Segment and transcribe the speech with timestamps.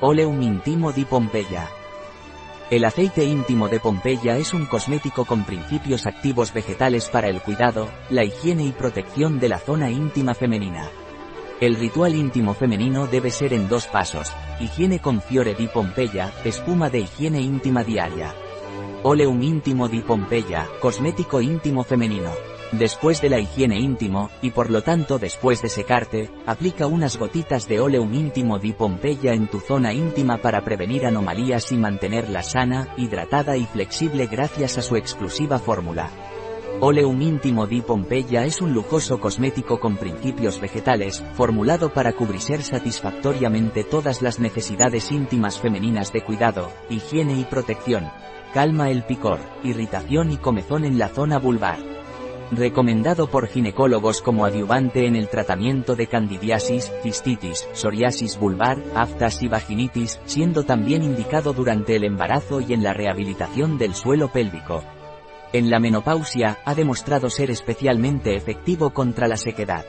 [0.00, 1.66] Oleum Intimo di Pompeya.
[2.68, 7.88] El aceite íntimo de Pompeya es un cosmético con principios activos vegetales para el cuidado,
[8.10, 10.90] la higiene y protección de la zona íntima femenina.
[11.62, 16.90] El ritual íntimo femenino debe ser en dos pasos, higiene con fiore di Pompeya, espuma
[16.90, 18.34] de higiene íntima diaria.
[19.02, 22.55] Oleum íntimo di Pompeya, cosmético íntimo femenino.
[22.72, 27.68] Después de la higiene íntimo, y por lo tanto después de secarte, aplica unas gotitas
[27.68, 32.88] de oleum íntimo di Pompeya en tu zona íntima para prevenir anomalías y mantenerla sana,
[32.96, 36.10] hidratada y flexible gracias a su exclusiva fórmula.
[36.80, 43.84] Oleum íntimo di Pompeya es un lujoso cosmético con principios vegetales, formulado para cubrir satisfactoriamente
[43.84, 48.10] todas las necesidades íntimas femeninas de cuidado, higiene y protección.
[48.52, 51.95] Calma el picor, irritación y comezón en la zona vulvar.
[52.52, 59.48] Recomendado por ginecólogos como adyuvante en el tratamiento de candidiasis, cistitis, psoriasis vulvar, aftas y
[59.48, 64.84] vaginitis, siendo también indicado durante el embarazo y en la rehabilitación del suelo pélvico.
[65.52, 69.84] En la menopausia, ha demostrado ser especialmente efectivo contra la sequedad.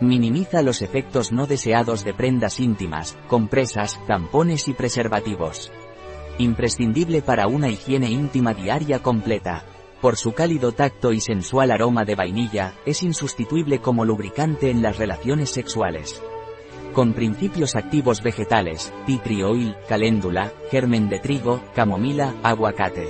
[0.00, 5.72] Minimiza los efectos no deseados de prendas íntimas, compresas, tampones y preservativos.
[6.36, 9.64] Imprescindible para una higiene íntima diaria completa.
[10.00, 14.96] Por su cálido tacto y sensual aroma de vainilla, es insustituible como lubricante en las
[14.96, 16.22] relaciones sexuales.
[16.92, 23.08] Con principios activos vegetales, tea tree oil, caléndula, germen de trigo, camomila, aguacate.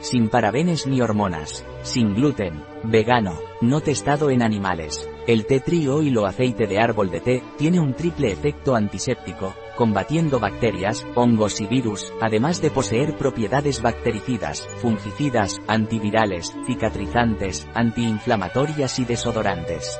[0.00, 1.64] Sin parabenes ni hormonas.
[1.82, 2.64] Sin gluten.
[2.84, 3.38] Vegano.
[3.60, 5.08] No testado en animales.
[5.26, 9.54] El tea tree oil o aceite de árbol de té, tiene un triple efecto antiséptico,
[9.78, 19.04] combatiendo bacterias, hongos y virus, además de poseer propiedades bactericidas, fungicidas, antivirales, cicatrizantes, antiinflamatorias y
[19.04, 19.96] desodorantes.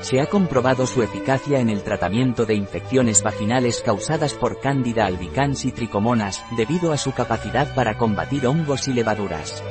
[0.00, 5.66] Se ha comprobado su eficacia en el tratamiento de infecciones vaginales causadas por Candida albicans
[5.66, 9.62] y tricomonas, debido a su capacidad para combatir hongos y levaduras.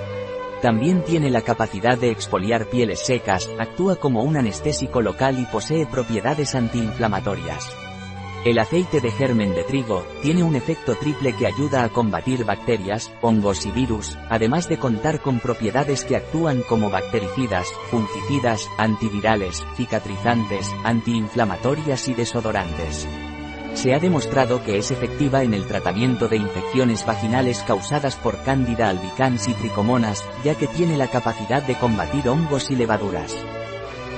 [0.61, 5.87] También tiene la capacidad de exfoliar pieles secas, actúa como un anestésico local y posee
[5.87, 7.80] propiedades antiinflamatorias.
[8.43, 13.13] El aceite de germen de trigo tiene un efecto triple que ayuda a combatir bacterias,
[13.21, 20.67] hongos y virus, además de contar con propiedades que actúan como bactericidas, fungicidas, antivirales, cicatrizantes,
[20.83, 23.07] antiinflamatorias y desodorantes.
[23.75, 28.89] Se ha demostrado que es efectiva en el tratamiento de infecciones vaginales causadas por Candida
[28.89, 33.35] albicans y tricomonas, ya que tiene la capacidad de combatir hongos y levaduras.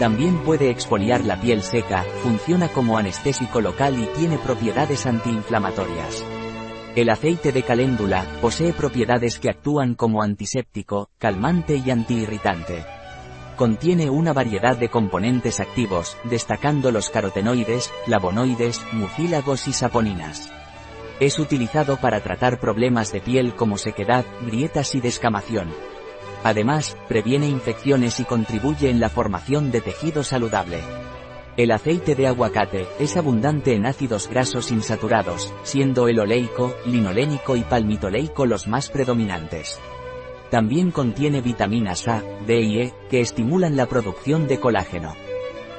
[0.04, 6.26] También puede exfoliar la piel seca, funciona como anestésico local y tiene propiedades antiinflamatorias.
[6.98, 12.84] El aceite de caléndula posee propiedades que actúan como antiséptico, calmante y antiirritante.
[13.56, 20.52] Contiene una variedad de componentes activos, destacando los carotenoides, flavonoides, mucílagos y saponinas.
[21.22, 25.70] Es utilizado para tratar problemas de piel como sequedad, grietas y descamación.
[26.44, 30.80] Además, previene infecciones y contribuye en la formación de tejido saludable.
[31.56, 37.62] El aceite de aguacate es abundante en ácidos grasos insaturados, siendo el oleico, linolénico y
[37.62, 39.80] palmitoleico los más predominantes.
[40.50, 45.16] También contiene vitaminas A, D y E, que estimulan la producción de colágeno.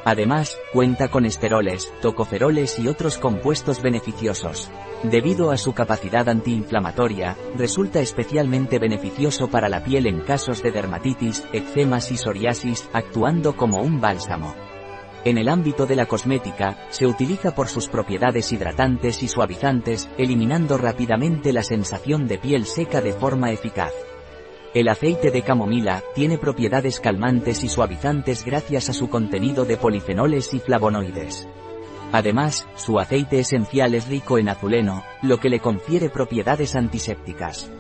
[0.05, 4.71] Además, cuenta con esteroles, tocoferoles y otros compuestos beneficiosos.
[5.03, 11.45] Debido a su capacidad antiinflamatoria, resulta especialmente beneficioso para la piel en casos de dermatitis,
[11.53, 14.55] eczemas y psoriasis, actuando como un bálsamo.
[15.25, 20.77] En el ámbito de la cosmética, se utiliza por sus propiedades hidratantes y suavizantes, eliminando
[20.77, 23.93] rápidamente la sensación de piel seca de forma eficaz.
[24.75, 30.53] El aceite de camomila tiene propiedades calmantes y suavizantes gracias a su contenido de polifenoles
[30.53, 31.47] y flavonoides.
[32.11, 37.71] Además, su aceite esencial es rico en azuleno, lo que le confiere propiedades antisépticas.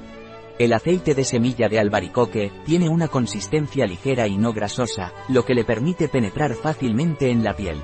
[0.61, 5.55] El aceite de semilla de albaricoque tiene una consistencia ligera y no grasosa, lo que
[5.55, 7.81] le permite penetrar fácilmente en la piel.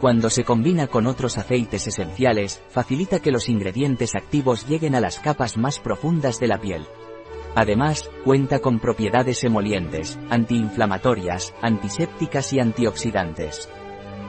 [0.00, 5.18] Cuando se combina con otros aceites esenciales, facilita que los ingredientes activos lleguen a las
[5.18, 6.86] capas más profundas de la piel.
[7.58, 13.68] Además, cuenta con propiedades emolientes, antiinflamatorias, antisépticas y antioxidantes.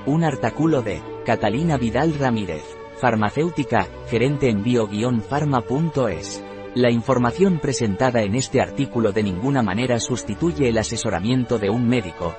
[0.07, 2.63] Un artículo de Catalina Vidal Ramírez,
[2.99, 6.43] farmacéutica, gerente en bio-pharma.es.
[6.73, 12.33] La información presentada en este artículo de ninguna manera sustituye el asesoramiento de un médico.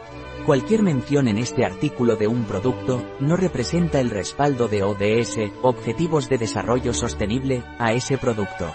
[0.44, 6.28] Cualquier mención en este artículo de un producto, no representa el respaldo de ODS, Objetivos
[6.28, 8.72] de Desarrollo Sostenible, a ese producto.